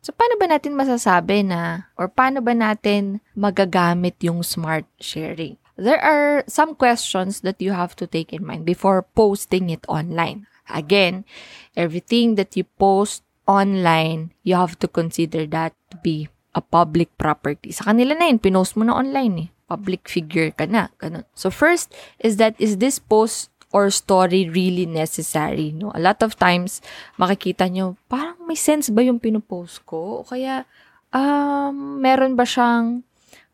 So, 0.00 0.16
paano 0.16 0.40
ba 0.40 0.48
natin 0.48 0.78
masasabi 0.78 1.44
na, 1.44 1.92
or 2.00 2.08
paano 2.08 2.40
ba 2.40 2.56
natin 2.56 3.20
magagamit 3.36 4.16
yung 4.24 4.40
smart 4.40 4.88
sharing? 4.96 5.60
There 5.76 6.00
are 6.00 6.46
some 6.48 6.72
questions 6.72 7.44
that 7.44 7.60
you 7.60 7.76
have 7.76 7.92
to 8.00 8.08
take 8.08 8.32
in 8.32 8.46
mind 8.46 8.64
before 8.64 9.04
posting 9.12 9.68
it 9.68 9.84
online. 9.90 10.48
Again, 10.70 11.28
everything 11.76 12.40
that 12.40 12.56
you 12.56 12.64
post 12.78 13.26
online, 13.44 14.32
you 14.40 14.56
have 14.56 14.78
to 14.80 14.88
consider 14.88 15.44
that 15.52 15.76
to 15.92 15.96
be 16.00 16.30
a 16.54 16.62
public 16.62 17.12
property. 17.20 17.74
Sa 17.74 17.92
kanila 17.92 18.16
na 18.16 18.30
yun, 18.30 18.40
pinost 18.40 18.78
mo 18.78 18.86
na 18.88 18.96
online 18.96 19.36
eh 19.36 19.50
public 19.70 20.10
figure 20.10 20.50
ka 20.50 20.66
na. 20.66 20.90
Ganun. 20.98 21.22
So 21.38 21.54
first 21.54 21.94
is 22.18 22.42
that, 22.42 22.58
is 22.58 22.82
this 22.82 22.98
post 22.98 23.54
or 23.70 23.86
story 23.94 24.50
really 24.50 24.90
necessary? 24.90 25.70
No? 25.70 25.94
A 25.94 26.02
lot 26.02 26.26
of 26.26 26.34
times, 26.34 26.82
makikita 27.14 27.70
nyo, 27.70 27.94
parang 28.10 28.42
may 28.50 28.58
sense 28.58 28.90
ba 28.90 29.06
yung 29.06 29.22
pinupost 29.22 29.86
ko? 29.86 30.20
O 30.20 30.26
kaya, 30.26 30.66
um, 31.14 32.02
meron 32.02 32.34
ba 32.34 32.42
siyang 32.42 33.06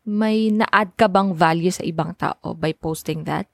may 0.07 0.49
na-add 0.49 0.97
ka 0.97 1.05
bang 1.05 1.37
value 1.37 1.69
sa 1.69 1.85
ibang 1.85 2.17
tao 2.17 2.57
by 2.57 2.73
posting 2.73 3.29
that? 3.29 3.45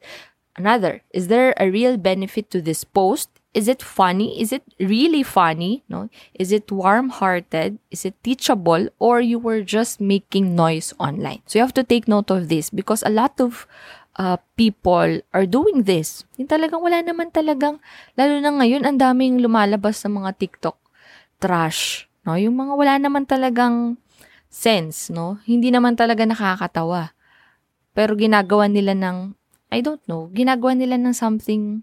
Another, 0.56 1.04
is 1.12 1.28
there 1.28 1.52
a 1.60 1.68
real 1.68 2.00
benefit 2.00 2.48
to 2.54 2.64
this 2.64 2.88
post? 2.88 3.28
Is 3.54 3.70
it 3.70 3.86
funny? 3.86 4.42
Is 4.42 4.50
it 4.50 4.66
really 4.82 5.22
funny? 5.22 5.86
No? 5.86 6.10
Is 6.34 6.50
it 6.50 6.74
warm-hearted? 6.74 7.78
Is 7.94 8.02
it 8.02 8.18
teachable? 8.26 8.90
Or 8.98 9.22
you 9.22 9.38
were 9.38 9.62
just 9.62 10.02
making 10.02 10.58
noise 10.58 10.90
online? 10.98 11.46
So 11.46 11.62
you 11.62 11.64
have 11.64 11.78
to 11.78 11.86
take 11.86 12.10
note 12.10 12.34
of 12.34 12.50
this 12.50 12.74
because 12.74 13.06
a 13.06 13.14
lot 13.14 13.38
of 13.38 13.70
uh, 14.18 14.42
people 14.58 15.22
are 15.34 15.46
doing 15.46 15.86
this. 15.86 16.26
Yung 16.42 16.50
talagang 16.50 16.82
wala 16.82 17.06
naman 17.06 17.30
talagang, 17.30 17.78
lalo 18.18 18.34
na 18.42 18.52
ngayon, 18.58 18.90
ang 18.90 18.98
daming 18.98 19.38
lumalabas 19.38 20.02
sa 20.02 20.10
mga 20.10 20.34
TikTok 20.38 20.78
trash. 21.38 22.10
No? 22.26 22.34
Yung 22.34 22.58
mga 22.58 22.74
wala 22.74 22.94
naman 22.98 23.30
talagang 23.30 24.02
sense, 24.54 25.10
no? 25.10 25.42
Hindi 25.50 25.74
naman 25.74 25.98
talaga 25.98 26.26
nakakatawa. 26.30 27.18
Pero 27.94 28.14
ginagawa 28.14 28.70
nila 28.70 28.94
ng, 28.94 29.34
I 29.74 29.82
don't 29.82 30.02
know, 30.06 30.30
ginagawa 30.30 30.78
nila 30.78 30.98
ng 31.02 31.14
something 31.14 31.82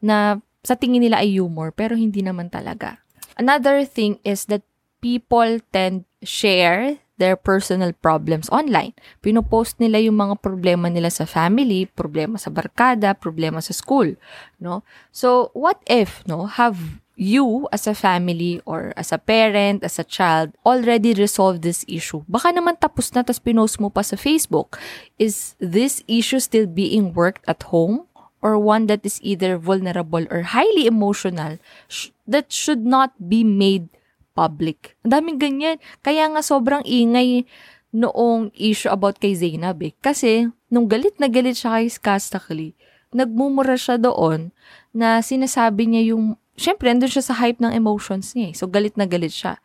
na 0.00 0.40
sa 0.64 0.76
tingin 0.76 1.04
nila 1.04 1.24
ay 1.24 1.40
humor, 1.40 1.72
pero 1.72 1.96
hindi 1.96 2.20
naman 2.20 2.52
talaga. 2.52 3.00
Another 3.40 3.84
thing 3.88 4.20
is 4.24 4.48
that 4.52 4.64
people 5.00 5.60
tend 5.72 6.04
share 6.20 7.00
their 7.20 7.36
personal 7.36 7.92
problems 7.92 8.48
online. 8.48 8.96
Pinopost 9.20 9.76
nila 9.76 10.00
yung 10.00 10.16
mga 10.16 10.40
problema 10.40 10.88
nila 10.88 11.12
sa 11.12 11.28
family, 11.28 11.84
problema 11.84 12.40
sa 12.40 12.48
barkada, 12.48 13.12
problema 13.12 13.60
sa 13.60 13.76
school, 13.76 14.16
no? 14.56 14.80
So, 15.12 15.52
what 15.52 15.84
if, 15.84 16.24
no, 16.24 16.48
have 16.48 16.80
you 17.20 17.68
as 17.76 17.84
a 17.84 17.92
family 17.92 18.64
or 18.64 18.96
as 18.96 19.12
a 19.12 19.20
parent, 19.20 19.84
as 19.84 20.00
a 20.00 20.08
child, 20.08 20.56
already 20.64 21.12
resolved 21.12 21.60
this 21.60 21.84
issue? 21.84 22.24
Baka 22.24 22.56
naman 22.56 22.80
tapos 22.80 23.12
na 23.12 23.20
tapos 23.20 23.44
pinost 23.44 23.76
mo 23.76 23.92
pa 23.92 24.00
sa 24.00 24.16
Facebook. 24.16 24.80
Is 25.20 25.60
this 25.60 26.00
issue 26.08 26.40
still 26.40 26.64
being 26.64 27.12
worked 27.12 27.44
at 27.44 27.68
home? 27.68 28.08
Or 28.40 28.56
one 28.56 28.88
that 28.88 29.04
is 29.04 29.20
either 29.20 29.60
vulnerable 29.60 30.24
or 30.32 30.52
highly 30.56 30.88
emotional 30.88 31.60
sh- 31.88 32.12
that 32.24 32.52
should 32.52 32.84
not 32.84 33.12
be 33.16 33.44
made 33.44 33.88
public. 34.32 34.96
Ang 35.04 35.12
daming 35.12 35.38
ganyan. 35.40 35.76
Kaya 36.00 36.28
nga 36.32 36.40
sobrang 36.40 36.84
ingay 36.88 37.44
noong 37.90 38.54
issue 38.56 38.88
about 38.88 39.18
kay 39.18 39.34
Zainab 39.36 39.82
eh. 39.84 39.92
Kasi 40.00 40.48
nung 40.70 40.86
galit 40.86 41.18
na 41.18 41.26
galit 41.26 41.58
siya 41.58 41.82
kay 41.82 41.90
Skastakli, 41.90 42.72
nagmumura 43.10 43.74
siya 43.74 43.98
doon 43.98 44.54
na 44.94 45.18
sinasabi 45.18 45.90
niya 45.90 46.14
yung, 46.14 46.38
syempre, 46.54 46.90
andun 46.90 47.10
siya 47.10 47.26
sa 47.26 47.34
hype 47.38 47.58
ng 47.58 47.74
emotions 47.74 48.34
niya 48.38 48.54
eh. 48.54 48.54
So, 48.54 48.70
galit 48.70 48.94
na 48.94 49.06
galit 49.06 49.34
siya. 49.34 49.58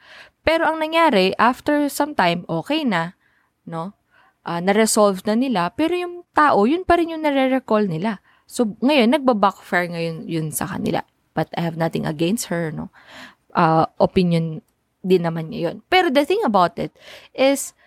Pero 0.46 0.66
ang 0.66 0.82
nangyari, 0.82 1.34
after 1.38 1.90
some 1.90 2.14
time, 2.18 2.46
okay 2.50 2.86
na, 2.86 3.18
no? 3.66 3.94
Uh, 4.46 4.62
na-resolve 4.62 5.26
na 5.26 5.34
nila, 5.34 5.74
pero 5.74 5.98
yung 5.98 6.22
tao, 6.38 6.70
yun 6.70 6.86
pa 6.86 7.02
rin 7.02 7.18
yung 7.18 7.26
nare-recall 7.26 7.90
nila. 7.90 8.22
So, 8.46 8.78
ngayon, 8.82 9.14
nagba-backfire 9.18 9.90
ngayon 9.94 10.30
yun 10.30 10.48
sa 10.54 10.70
kanila. 10.70 11.02
But 11.36 11.52
I 11.58 11.66
have 11.66 11.76
nothing 11.76 12.06
against 12.08 12.48
her, 12.48 12.72
no? 12.72 12.94
Uh, 13.52 13.86
opinion 14.00 14.62
din 15.06 15.22
naman 15.22 15.54
niya 15.54 15.70
yun. 15.70 15.86
Pero 15.88 16.10
the 16.10 16.26
thing 16.26 16.42
about 16.42 16.82
it 16.82 16.90
is, 17.38 17.78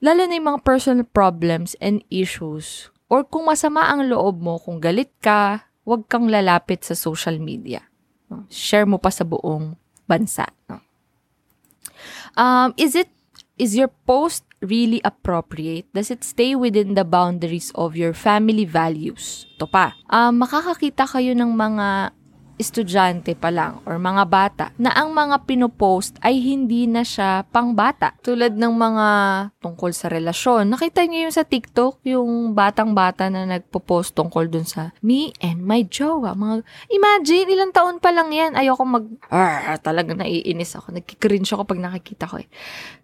lalo 0.00 0.24
na 0.24 0.40
yung 0.40 0.56
mga 0.56 0.64
personal 0.64 1.04
problems 1.04 1.76
and 1.82 2.00
issues, 2.08 2.88
or 3.12 3.24
kung 3.24 3.44
masama 3.44 3.84
ang 3.84 4.08
loob 4.08 4.40
mo, 4.40 4.56
kung 4.56 4.80
galit 4.80 5.12
ka, 5.20 5.68
huwag 5.84 6.08
kang 6.08 6.28
lalapit 6.32 6.84
sa 6.84 6.96
social 6.96 7.36
media. 7.36 7.84
No? 8.32 8.48
Share 8.48 8.88
mo 8.88 8.96
pa 8.96 9.12
sa 9.12 9.28
buong 9.28 9.76
bansa. 10.08 10.48
No? 10.68 10.80
Um, 12.36 12.72
is 12.80 12.96
it, 12.96 13.12
is 13.60 13.76
your 13.76 13.92
post 14.08 14.47
really 14.62 15.00
appropriate? 15.04 15.86
Does 15.94 16.10
it 16.10 16.22
stay 16.22 16.54
within 16.54 16.94
the 16.94 17.06
boundaries 17.06 17.70
of 17.74 17.94
your 17.94 18.12
family 18.12 18.64
values? 18.64 19.46
To 19.58 19.66
pa. 19.66 19.94
Um, 20.10 20.42
makakakita 20.42 21.06
kayo 21.06 21.34
ng 21.34 21.50
mga 21.54 22.14
estudyante 22.58 23.38
pa 23.38 23.54
lang 23.54 23.78
or 23.86 23.96
mga 24.02 24.24
bata 24.26 24.66
na 24.76 24.90
ang 24.90 25.14
mga 25.14 25.46
pinopost 25.46 26.18
ay 26.20 26.42
hindi 26.42 26.90
na 26.90 27.06
siya 27.06 27.46
pang 27.48 27.72
bata. 27.72 28.18
Tulad 28.18 28.58
ng 28.58 28.74
mga 28.74 29.06
tungkol 29.62 29.94
sa 29.94 30.10
relasyon. 30.10 30.74
Nakita 30.74 31.06
niyo 31.06 31.30
yung 31.30 31.34
sa 31.34 31.46
TikTok, 31.46 32.02
yung 32.04 32.52
batang-bata 32.52 33.30
na 33.30 33.46
nagpo-post 33.46 34.18
tungkol 34.18 34.50
dun 34.50 34.66
sa 34.66 34.90
me 35.00 35.30
and 35.38 35.62
my 35.62 35.86
jowa. 35.86 36.34
Mga, 36.34 36.66
imagine, 36.90 37.46
ilang 37.46 37.70
taon 37.70 38.02
pa 38.02 38.10
lang 38.10 38.34
yan. 38.34 38.58
Ayoko 38.58 38.82
mag, 38.82 39.06
ah, 39.30 39.78
talaga 39.78 40.18
naiinis 40.18 40.74
ako. 40.74 40.98
Nagkikringe 40.98 41.48
ako 41.54 41.62
pag 41.62 41.80
nakikita 41.80 42.26
ko 42.26 42.42
eh. 42.42 42.50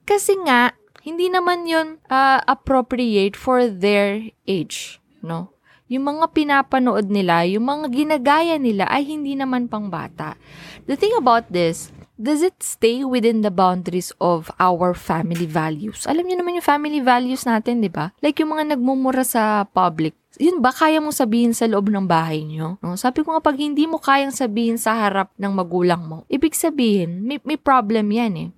Kasi 0.02 0.34
nga, 0.42 0.74
hindi 1.04 1.28
naman 1.28 1.68
yun 1.68 2.00
uh, 2.08 2.40
appropriate 2.48 3.36
for 3.36 3.68
their 3.68 4.24
age, 4.48 5.04
no? 5.20 5.52
Yung 5.92 6.08
mga 6.08 6.32
pinapanood 6.32 7.12
nila, 7.12 7.44
yung 7.44 7.68
mga 7.68 7.92
ginagaya 7.92 8.56
nila 8.56 8.88
ay 8.88 9.04
hindi 9.04 9.36
naman 9.36 9.68
pang 9.68 9.92
bata. 9.92 10.40
The 10.88 10.96
thing 10.96 11.12
about 11.12 11.52
this, 11.52 11.92
does 12.16 12.40
it 12.40 12.56
stay 12.64 13.04
within 13.04 13.44
the 13.44 13.52
boundaries 13.52 14.16
of 14.16 14.48
our 14.56 14.96
family 14.96 15.44
values? 15.44 16.08
Alam 16.08 16.24
niyo 16.24 16.40
naman 16.40 16.56
yung 16.56 16.64
family 16.64 17.04
values 17.04 17.44
natin, 17.44 17.84
di 17.84 17.92
ba? 17.92 18.16
Like 18.24 18.40
yung 18.40 18.56
mga 18.56 18.72
nagmumura 18.72 19.28
sa 19.28 19.68
public, 19.68 20.16
yun 20.40 20.64
ba 20.64 20.72
kaya 20.72 21.04
mong 21.04 21.14
sabihin 21.14 21.52
sa 21.52 21.68
loob 21.68 21.92
ng 21.92 22.08
bahay 22.08 22.48
nyo? 22.48 22.80
No? 22.80 22.96
Sabi 22.96 23.20
ko 23.20 23.36
nga, 23.36 23.44
pag 23.44 23.60
hindi 23.60 23.84
mo 23.84 24.00
kayang 24.00 24.32
sabihin 24.32 24.80
sa 24.80 24.96
harap 24.96 25.36
ng 25.36 25.52
magulang 25.52 26.00
mo, 26.00 26.24
ibig 26.32 26.56
sabihin, 26.56 27.22
may, 27.22 27.38
may 27.44 27.60
problem 27.60 28.08
yan 28.08 28.34
eh. 28.40 28.48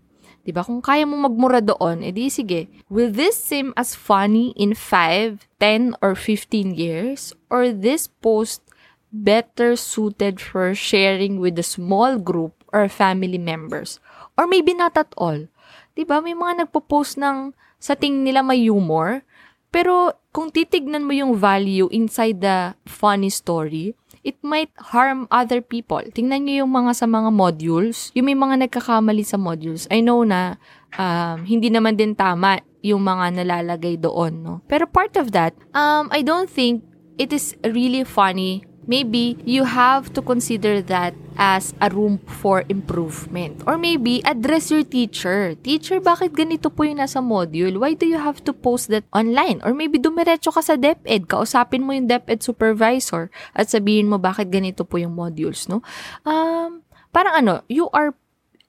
'Di 0.46 0.54
ba? 0.54 0.62
Kung 0.62 0.78
kaya 0.78 1.02
mo 1.02 1.18
magmura 1.18 1.58
doon, 1.58 2.06
edi 2.06 2.30
sige. 2.30 2.70
Will 2.86 3.10
this 3.10 3.34
seem 3.34 3.74
as 3.74 3.98
funny 3.98 4.54
in 4.54 4.78
5, 4.78 5.42
10 5.58 5.98
or 5.98 6.14
15 6.14 6.70
years 6.70 7.34
or 7.50 7.74
this 7.74 8.06
post 8.06 8.62
better 9.10 9.74
suited 9.74 10.38
for 10.38 10.70
sharing 10.70 11.42
with 11.42 11.58
a 11.58 11.66
small 11.66 12.14
group 12.14 12.54
or 12.70 12.86
family 12.86 13.42
members 13.42 13.98
or 14.38 14.46
maybe 14.46 14.70
not 14.70 14.94
at 14.94 15.10
all? 15.18 15.50
'Di 15.98 16.06
ba? 16.06 16.22
May 16.22 16.38
mga 16.38 16.62
nagpo-post 16.62 17.18
ng 17.18 17.50
sa 17.82 17.98
tingin 17.98 18.22
nila 18.22 18.46
may 18.46 18.62
humor, 18.62 19.26
pero 19.74 20.14
kung 20.30 20.54
titignan 20.54 21.02
mo 21.02 21.10
yung 21.10 21.34
value 21.34 21.90
inside 21.90 22.38
the 22.38 22.78
funny 22.86 23.34
story, 23.34 23.98
it 24.26 24.34
might 24.42 24.74
harm 24.90 25.30
other 25.30 25.62
people. 25.62 26.02
Tingnan 26.02 26.50
niyo 26.50 26.66
yung 26.66 26.74
mga 26.74 26.98
sa 26.98 27.06
mga 27.06 27.30
modules, 27.30 28.10
yung 28.18 28.26
may 28.26 28.34
mga 28.34 28.66
nagkakamali 28.66 29.22
sa 29.22 29.38
modules. 29.38 29.86
I 29.86 30.02
know 30.02 30.26
na 30.26 30.58
um, 30.98 31.46
hindi 31.46 31.70
naman 31.70 31.94
din 31.94 32.18
tama 32.18 32.58
yung 32.82 33.06
mga 33.06 33.38
nalalagay 33.38 33.94
doon, 34.02 34.42
no? 34.42 34.54
Pero 34.66 34.90
part 34.90 35.14
of 35.14 35.30
that, 35.30 35.54
um, 35.70 36.10
I 36.10 36.26
don't 36.26 36.50
think 36.50 36.82
it 37.22 37.30
is 37.30 37.54
really 37.62 38.02
funny. 38.02 38.66
Maybe 38.90 39.38
you 39.46 39.62
have 39.62 40.10
to 40.18 40.20
consider 40.22 40.82
that 40.90 41.14
as 41.36 41.76
a 41.80 41.88
room 41.92 42.18
for 42.24 42.64
improvement. 42.68 43.62
Or 43.68 43.76
maybe, 43.76 44.24
address 44.24 44.72
your 44.72 44.84
teacher. 44.84 45.54
Teacher, 45.60 46.00
bakit 46.00 46.32
ganito 46.32 46.72
po 46.72 46.84
yung 46.84 46.98
nasa 46.98 47.20
module? 47.20 47.80
Why 47.80 47.94
do 47.94 48.08
you 48.08 48.18
have 48.18 48.42
to 48.44 48.52
post 48.52 48.88
that 48.88 49.04
online? 49.12 49.60
Or 49.62 49.76
maybe, 49.76 50.00
dumiretso 50.00 50.52
ka 50.52 50.64
sa 50.64 50.74
DepEd, 50.74 51.28
kausapin 51.28 51.84
mo 51.84 51.92
yung 51.92 52.08
DepEd 52.08 52.42
supervisor 52.42 53.28
at 53.52 53.68
sabihin 53.68 54.08
mo 54.08 54.16
bakit 54.16 54.48
ganito 54.48 54.82
po 54.82 54.96
yung 54.96 55.14
modules, 55.14 55.68
no? 55.68 55.84
Um, 56.24 56.82
parang 57.12 57.44
ano, 57.44 57.54
you 57.68 57.92
are, 57.92 58.16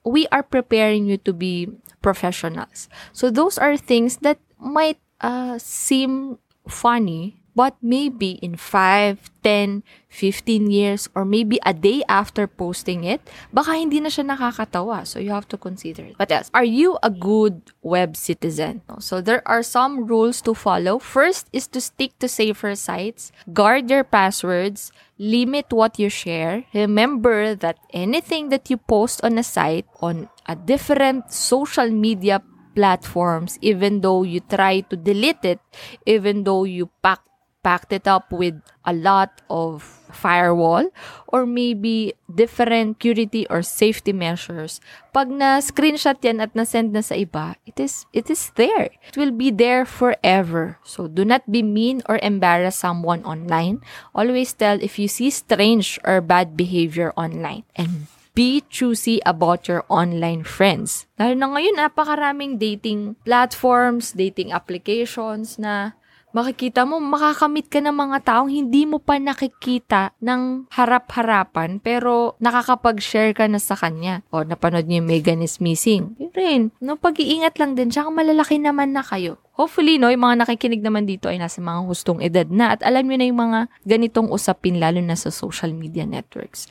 we 0.04 0.28
are 0.30 0.44
preparing 0.44 1.08
you 1.08 1.18
to 1.24 1.32
be 1.32 1.72
professionals. 2.04 2.88
So, 3.12 3.32
those 3.32 3.58
are 3.58 3.76
things 3.76 4.22
that 4.22 4.40
might 4.60 5.00
uh, 5.22 5.58
seem 5.58 6.38
funny 6.68 7.40
but 7.58 7.74
maybe 7.82 8.38
in 8.46 8.54
5, 8.54 9.18
10, 9.42 9.82
15 10.14 10.70
years, 10.70 11.10
or 11.18 11.26
maybe 11.26 11.58
a 11.66 11.74
day 11.74 12.06
after 12.06 12.46
posting 12.46 13.02
it, 13.02 13.18
baka 13.50 13.74
hindi 13.74 13.98
na 13.98 14.14
siya 14.14 14.30
nakakatawa. 14.30 15.02
So 15.10 15.18
you 15.18 15.34
have 15.34 15.50
to 15.50 15.58
consider 15.58 16.06
it. 16.06 16.22
What 16.22 16.30
else? 16.30 16.54
Are 16.54 16.68
you 16.68 17.02
a 17.02 17.10
good 17.10 17.74
web 17.82 18.14
citizen? 18.14 18.86
So 19.02 19.26
there 19.26 19.42
are 19.50 19.66
some 19.66 20.06
rules 20.06 20.38
to 20.46 20.54
follow. 20.54 21.02
First 21.02 21.50
is 21.50 21.66
to 21.74 21.82
stick 21.82 22.14
to 22.22 22.30
safer 22.30 22.78
sites, 22.78 23.34
guard 23.50 23.90
your 23.90 24.06
passwords, 24.06 24.94
limit 25.18 25.74
what 25.74 25.98
you 25.98 26.14
share. 26.14 26.70
Remember 26.78 27.58
that 27.58 27.82
anything 27.90 28.54
that 28.54 28.70
you 28.70 28.78
post 28.78 29.26
on 29.26 29.42
a 29.42 29.44
site, 29.44 29.90
on 30.06 30.30
a 30.46 30.54
different 30.54 31.34
social 31.34 31.90
media 31.90 32.38
platforms, 32.78 33.58
even 33.66 34.06
though 34.06 34.22
you 34.22 34.46
try 34.46 34.86
to 34.86 34.94
delete 34.94 35.42
it, 35.42 35.58
even 36.06 36.46
though 36.46 36.62
you 36.62 36.94
pack 37.02 37.26
packed 37.64 37.92
it 37.92 38.08
up 38.08 38.32
with 38.32 38.56
a 38.86 38.94
lot 38.94 39.42
of 39.50 39.84
firewall 40.12 40.88
or 41.28 41.46
maybe 41.46 42.14
different 42.32 42.96
security 42.98 43.46
or 43.50 43.62
safety 43.62 44.14
measures. 44.14 44.80
Pag 45.12 45.28
na 45.28 45.60
screenshot 45.60 46.16
yan 46.24 46.40
at 46.40 46.56
na-send 46.56 46.96
na 46.96 47.04
sa 47.04 47.16
iba, 47.16 47.60
it 47.68 47.80
is 47.80 48.08
it 48.16 48.32
is 48.32 48.56
there. 48.56 48.90
It 49.04 49.20
will 49.20 49.36
be 49.36 49.52
there 49.52 49.84
forever. 49.84 50.80
So 50.88 51.12
do 51.12 51.26
not 51.28 51.44
be 51.50 51.62
mean 51.62 52.02
or 52.08 52.20
embarrass 52.24 52.80
someone 52.80 53.26
online. 53.28 53.84
Always 54.16 54.54
tell 54.56 54.80
if 54.80 54.98
you 54.98 55.12
see 55.12 55.30
strange 55.30 56.00
or 56.08 56.22
bad 56.24 56.56
behavior 56.56 57.12
online. 57.20 57.68
And 57.76 58.08
be 58.38 58.62
choosy 58.70 59.18
about 59.26 59.66
your 59.66 59.82
online 59.90 60.46
friends. 60.46 61.10
Lalo 61.18 61.34
na 61.34 61.50
ngayon, 61.58 61.82
napakaraming 61.82 62.62
dating 62.62 63.18
platforms, 63.26 64.14
dating 64.14 64.54
applications 64.54 65.58
na 65.58 65.98
makikita 66.38 66.86
mo, 66.86 67.02
makakamit 67.02 67.66
ka 67.66 67.82
ng 67.82 67.98
mga 67.98 68.18
taong 68.22 68.54
hindi 68.54 68.86
mo 68.86 69.02
pa 69.02 69.18
nakikita 69.18 70.14
ng 70.22 70.70
harap-harapan, 70.70 71.82
pero 71.82 72.38
nakakapag-share 72.38 73.34
ka 73.34 73.50
na 73.50 73.58
sa 73.58 73.74
kanya. 73.74 74.22
O, 74.30 74.46
napanood 74.46 74.86
niyo 74.86 75.02
yung 75.02 75.10
Megan 75.10 75.42
is 75.42 75.58
Missing. 75.58 76.14
Yun 76.22 76.34
rin. 76.38 76.62
No, 76.78 76.94
pag-iingat 76.94 77.58
lang 77.58 77.74
din, 77.74 77.90
tsaka 77.90 78.14
malalaki 78.14 78.62
naman 78.62 78.94
na 78.94 79.02
kayo. 79.02 79.42
Hopefully, 79.58 79.98
no, 79.98 80.14
yung 80.14 80.22
mga 80.22 80.46
nakikinig 80.46 80.86
naman 80.86 81.10
dito 81.10 81.26
ay 81.26 81.42
nasa 81.42 81.58
mga 81.58 81.90
hustong 81.90 82.22
edad 82.22 82.46
na 82.46 82.78
at 82.78 82.86
alam 82.86 83.10
niyo 83.10 83.18
na 83.18 83.26
yung 83.26 83.42
mga 83.42 83.60
ganitong 83.90 84.30
usapin, 84.30 84.78
lalo 84.78 85.02
na 85.02 85.18
sa 85.18 85.34
social 85.34 85.74
media 85.74 86.06
networks. 86.06 86.70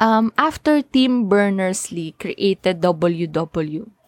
Um, 0.00 0.32
after 0.40 0.80
Tim 0.80 1.28
Berners-Lee 1.28 2.16
created 2.16 2.80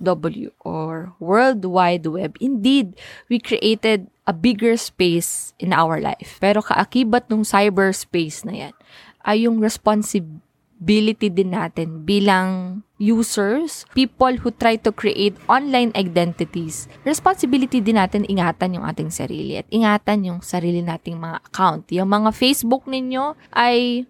WWW 0.02 0.50
or 0.66 1.14
World 1.22 1.62
Wide 1.62 2.06
Web, 2.10 2.34
indeed, 2.42 2.98
we 3.30 3.38
created 3.38 4.10
a 4.26 4.34
bigger 4.34 4.74
space 4.76 5.54
in 5.62 5.70
our 5.70 6.02
life. 6.02 6.42
Pero 6.42 6.60
kaakibat 6.62 7.30
ng 7.30 7.46
cyberspace 7.46 8.42
na 8.42 8.68
yan 8.68 8.74
ay 9.22 9.46
yung 9.46 9.62
responsibility 9.62 11.30
din 11.30 11.54
natin 11.54 12.02
bilang 12.02 12.82
users, 12.98 13.86
people 13.94 14.34
who 14.42 14.50
try 14.54 14.78
to 14.78 14.90
create 14.90 15.34
online 15.46 15.90
identities. 15.94 16.86
Responsibility 17.06 17.82
din 17.82 17.98
natin 17.98 18.26
ingatan 18.26 18.78
yung 18.78 18.86
ating 18.86 19.10
sarili 19.10 19.58
at 19.58 19.66
ingatan 19.70 20.26
yung 20.26 20.40
sarili 20.42 20.82
nating 20.82 21.18
mga 21.18 21.38
account. 21.46 21.90
Yung 21.94 22.10
mga 22.10 22.30
Facebook 22.34 22.86
ninyo 22.86 23.34
ay 23.54 24.06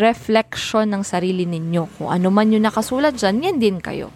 reflection 0.00 0.90
ng 0.96 1.02
sarili 1.04 1.44
ninyo. 1.44 1.86
Kung 2.00 2.10
ano 2.10 2.28
man 2.32 2.50
yung 2.50 2.64
nakasulat 2.64 3.20
dyan, 3.20 3.44
yan 3.44 3.56
din 3.60 3.78
kayo. 3.80 4.10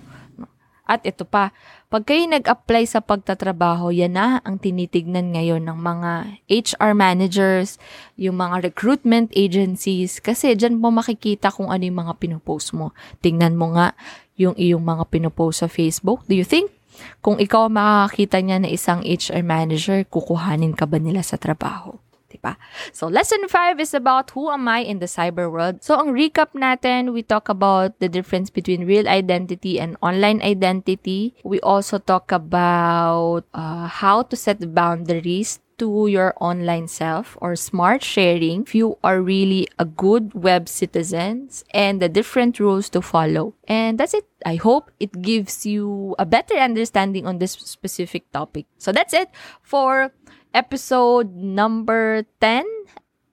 At 0.90 1.06
ito 1.06 1.22
pa, 1.22 1.54
pag 1.86 2.02
kayo 2.02 2.26
nag-apply 2.26 2.82
sa 2.90 2.98
pagtatrabaho, 2.98 3.94
yan 3.94 4.18
na 4.18 4.42
ang 4.42 4.58
tinitignan 4.58 5.30
ngayon 5.30 5.62
ng 5.62 5.78
mga 5.78 6.12
HR 6.50 6.98
managers, 6.98 7.78
yung 8.18 8.42
mga 8.42 8.66
recruitment 8.66 9.30
agencies, 9.38 10.18
kasi 10.18 10.58
dyan 10.58 10.82
mo 10.82 10.90
makikita 10.90 11.54
kung 11.54 11.70
ano 11.70 11.86
yung 11.86 12.02
mga 12.02 12.18
pinopost 12.18 12.74
mo. 12.74 12.90
Tingnan 13.22 13.54
mo 13.54 13.70
nga 13.78 13.94
yung 14.34 14.58
iyong 14.58 14.82
mga 14.82 15.06
pinopost 15.14 15.62
sa 15.62 15.70
Facebook. 15.70 16.26
Do 16.26 16.34
you 16.34 16.42
think 16.42 16.74
kung 17.22 17.38
ikaw 17.38 17.70
makakakita 17.70 18.42
niya 18.42 18.58
na 18.58 18.74
isang 18.74 19.06
HR 19.06 19.46
manager, 19.46 20.02
kukuhanin 20.10 20.74
ka 20.74 20.90
ba 20.90 20.98
nila 20.98 21.22
sa 21.22 21.38
trabaho? 21.38 21.94
Diba? 22.30 22.56
So, 22.92 23.08
lesson 23.08 23.48
5 23.48 23.80
is 23.80 23.92
about 23.92 24.30
who 24.30 24.50
am 24.50 24.68
I 24.68 24.80
in 24.86 25.02
the 25.02 25.10
cyber 25.10 25.50
world. 25.50 25.82
So, 25.82 25.98
ang 25.98 26.14
recap 26.14 26.54
natin, 26.54 27.12
we 27.12 27.26
talk 27.26 27.50
about 27.50 27.98
the 27.98 28.08
difference 28.08 28.48
between 28.48 28.86
real 28.86 29.10
identity 29.10 29.82
and 29.82 29.98
online 30.00 30.40
identity. 30.40 31.34
We 31.42 31.58
also 31.60 31.98
talk 31.98 32.30
about 32.30 33.44
uh, 33.52 33.90
how 33.90 34.22
to 34.30 34.36
set 34.38 34.62
boundaries 34.74 35.58
to 35.80 36.06
your 36.06 36.36
online 36.44 36.86
self 36.86 37.40
or 37.40 37.56
smart 37.56 38.04
sharing 38.04 38.62
if 38.68 38.74
you 38.74 39.00
are 39.02 39.24
really 39.24 39.66
a 39.78 39.84
good 39.88 40.28
web 40.36 40.68
citizen 40.68 41.48
and 41.72 42.02
the 42.02 42.08
different 42.08 42.60
rules 42.60 42.92
to 42.92 43.00
follow. 43.00 43.54
And 43.66 43.96
that's 43.96 44.12
it. 44.12 44.28
I 44.44 44.56
hope 44.56 44.92
it 45.00 45.22
gives 45.22 45.64
you 45.64 46.14
a 46.18 46.26
better 46.26 46.54
understanding 46.54 47.26
on 47.26 47.38
this 47.38 47.52
specific 47.52 48.30
topic. 48.30 48.66
So 48.76 48.92
that's 48.92 49.14
it 49.14 49.30
for 49.62 50.12
episode 50.54 51.34
number 51.34 52.24
10, 52.40 52.64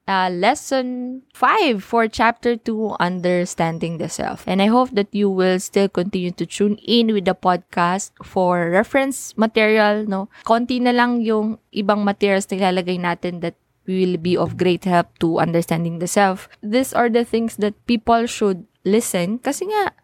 uh, 0.08 0.30
lesson 0.32 1.22
5 1.34 1.84
for 1.84 2.08
chapter 2.08 2.56
2, 2.56 2.96
Understanding 2.98 3.98
the 3.98 4.08
Self. 4.08 4.44
And 4.48 4.62
I 4.62 4.66
hope 4.66 4.90
that 4.96 5.12
you 5.12 5.28
will 5.30 5.60
still 5.60 5.88
continue 5.88 6.32
to 6.32 6.46
tune 6.46 6.78
in 6.82 7.12
with 7.12 7.26
the 7.26 7.34
podcast 7.34 8.12
for 8.24 8.70
reference 8.70 9.36
material, 9.36 10.08
no? 10.08 10.28
Konti 10.44 10.80
na 10.80 10.90
lang 10.90 11.20
yung 11.20 11.58
ibang 11.74 12.02
materials 12.02 12.48
na 12.50 12.58
ilalagay 12.58 12.98
natin 12.98 13.40
that 13.44 13.54
will 13.88 14.16
be 14.20 14.36
of 14.36 14.56
great 14.56 14.84
help 14.84 15.08
to 15.20 15.38
understanding 15.38 15.98
the 16.00 16.08
self. 16.08 16.48
These 16.60 16.92
are 16.92 17.08
the 17.08 17.24
things 17.24 17.56
that 17.56 17.74
people 17.88 18.28
should 18.28 18.68
listen 18.84 19.40
kasi 19.40 19.64
nga, 19.68 19.96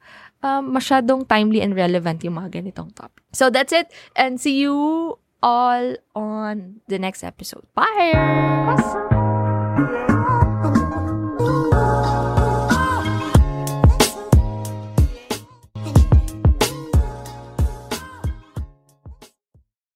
um, 0.45 0.73
masyadong 0.77 1.29
timely 1.29 1.61
and 1.65 1.77
relevant 1.77 2.25
yung 2.25 2.37
mga 2.37 2.61
ganitong 2.61 2.93
topic. 2.93 3.25
So 3.33 3.49
that's 3.49 3.73
it 3.73 3.93
and 4.17 4.41
see 4.41 4.61
you 4.61 5.17
all 5.45 5.95
on 6.17 6.81
the 6.89 6.99
next 6.99 7.23
episode. 7.23 7.69
Bye! 7.77 9.14